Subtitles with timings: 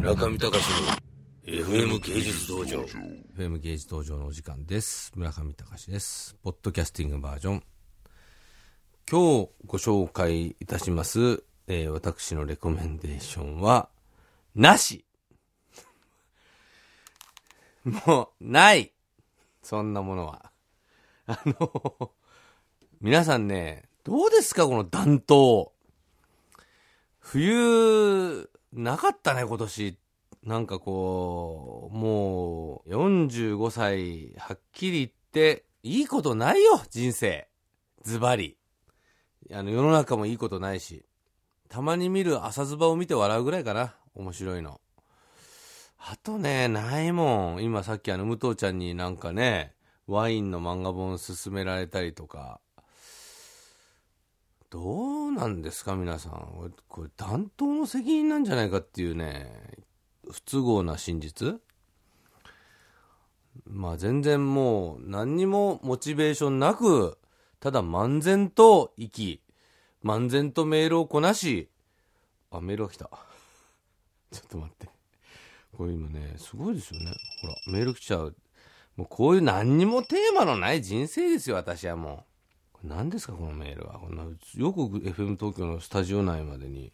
[0.00, 0.56] 村上隆の
[1.44, 2.80] FM 芸術道場
[3.36, 5.12] FM 芸術道場のお時間です。
[5.14, 6.36] 村上隆です。
[6.42, 7.62] ポッドキャスティングバージョン。
[9.10, 13.90] 今日ご紹介いたします、えー私のレコメンデーションは、
[14.54, 15.04] なし
[17.84, 18.94] もう、ない
[19.62, 20.50] そんなものは。
[21.26, 22.12] あの、
[23.02, 25.72] 皆さんね、どうですかこの暖冬。
[27.18, 29.98] 冬、なかったね、今年。
[30.44, 37.48] なんかこう、もう、45歳、はっきり言って、いいことないよ、人生。
[38.02, 38.56] ズバリ。
[39.52, 41.04] あの、世の中もいいことないし。
[41.68, 43.94] たまに見る朝ズバを見て笑うぐらいかな。
[44.14, 44.80] 面白いの。
[45.98, 47.62] あとね、ないもん。
[47.62, 49.74] 今さっきあの、武藤ちゃんになんかね、
[50.06, 52.60] ワインの漫画本勧められたりとか。
[54.70, 54.80] ど
[55.26, 56.72] うなんですか、皆さん。
[56.88, 59.50] これ、担当の責任なんじゃないかっていうね、
[60.30, 61.60] 不都合な真実
[63.66, 67.18] まあ全然もう何にもモチベーションなく、
[67.58, 69.42] ただ漫然と生き、
[70.04, 71.68] 漫然とメールをこなし、
[72.52, 73.10] あ、メールが来た。
[74.30, 74.88] ちょっと待って。
[75.76, 77.12] これ今ね、すごいですよね。
[77.42, 78.36] ほら、メール来ちゃう。
[78.94, 82.29] もうこういう何にもテーマのない人生ですよ、私はもう。
[82.84, 83.98] 何ですか、このメールは。
[83.98, 84.28] こんなよ
[84.72, 86.92] く FM 東京のスタジオ内までに。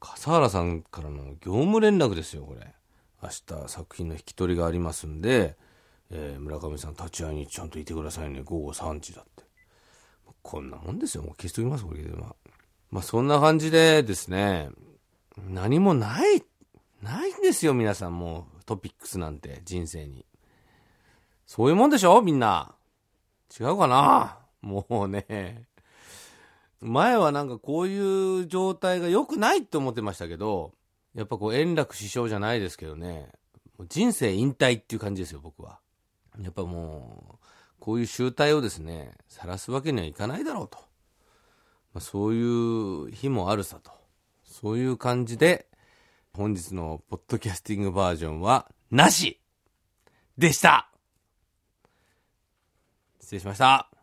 [0.00, 2.74] 笠原さんからの業務連絡ですよ、これ。
[3.22, 5.56] 明日作品の引き取りがありますんで、
[6.10, 9.44] えー村上さん立ち会いにちゃんといてくださいね、午後3時だって。
[10.42, 12.10] こんなもんですよ、もう消しときます、これで。
[12.10, 12.36] まあ、
[12.90, 14.70] まあ、そんな感じでですね、
[15.36, 16.42] 何もない、
[17.02, 20.24] ないんですよ、皆さんもう、トピックスなんて、人生に。
[21.46, 22.74] そういうもんでしょみんな。
[23.58, 24.38] 違うかな
[24.68, 25.64] もうね。
[26.80, 30.72] 前はなんかこういう状態が良くないって思ってましたけど、
[31.14, 33.32] やっぱこう円楽師匠じゃないですけどね、
[33.88, 35.80] 人生引退っていう感じですよ、僕は。
[36.40, 37.46] やっぱもう、
[37.80, 40.78] こういう集大をですね、晒すわけにはいかないだろうと。
[41.94, 43.90] まあ、そういう日もあるさと。
[44.44, 45.66] そういう感じで、
[46.32, 49.40] 本日のポッドキャスティングバージョンは、なし
[50.36, 50.90] でした
[53.20, 53.97] 失礼しました